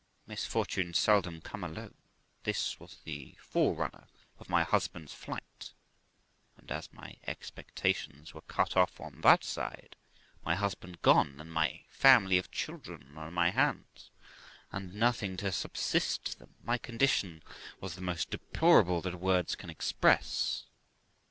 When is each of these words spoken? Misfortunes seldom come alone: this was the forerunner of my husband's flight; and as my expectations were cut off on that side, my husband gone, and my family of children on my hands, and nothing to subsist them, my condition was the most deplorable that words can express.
Misfortunes 0.25 0.97
seldom 0.97 1.41
come 1.41 1.63
alone: 1.63 1.93
this 2.41 2.79
was 2.79 2.97
the 3.03 3.35
forerunner 3.39 4.07
of 4.39 4.49
my 4.49 4.63
husband's 4.63 5.13
flight; 5.13 5.73
and 6.57 6.71
as 6.71 6.91
my 6.91 7.17
expectations 7.27 8.33
were 8.33 8.41
cut 8.41 8.75
off 8.75 8.99
on 8.99 9.21
that 9.21 9.43
side, 9.43 9.95
my 10.43 10.55
husband 10.55 11.03
gone, 11.03 11.39
and 11.39 11.51
my 11.53 11.83
family 11.91 12.39
of 12.39 12.49
children 12.49 13.15
on 13.15 13.31
my 13.31 13.51
hands, 13.51 14.09
and 14.71 14.95
nothing 14.95 15.37
to 15.37 15.51
subsist 15.51 16.39
them, 16.39 16.55
my 16.63 16.79
condition 16.79 17.43
was 17.79 17.93
the 17.93 18.01
most 18.01 18.31
deplorable 18.31 19.03
that 19.03 19.19
words 19.19 19.53
can 19.53 19.69
express. 19.69 20.65